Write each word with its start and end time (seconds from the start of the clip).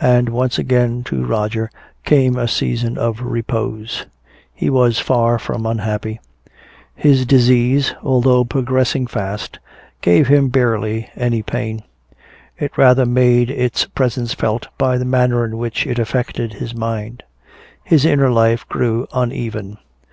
And 0.00 0.28
once 0.28 0.58
again 0.60 1.02
to 1.06 1.24
Roger 1.26 1.72
came 2.04 2.36
a 2.36 2.46
season 2.46 2.96
of 2.96 3.20
repose. 3.20 4.06
He 4.54 4.70
was 4.70 5.00
far 5.00 5.40
from 5.40 5.66
unhappy. 5.66 6.20
His 6.94 7.26
disease, 7.26 7.92
although 8.04 8.44
progressing 8.44 9.08
fast, 9.08 9.58
gave 10.02 10.28
him 10.28 10.50
barely 10.50 11.10
any 11.16 11.42
pain; 11.42 11.82
it 12.56 12.78
rather 12.78 13.04
made 13.06 13.50
its 13.50 13.86
presence 13.86 14.34
felt 14.34 14.68
by 14.78 14.98
the 14.98 15.04
manner 15.04 15.44
in 15.44 15.58
which 15.58 15.84
it 15.84 15.98
affected 15.98 16.52
his 16.52 16.72
mind. 16.72 17.24
His 17.82 18.04
inner 18.04 18.30
life 18.30 18.68
grew 18.68 19.08
uneven. 19.12 19.78